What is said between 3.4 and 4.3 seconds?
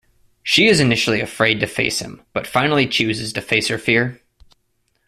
face her fear.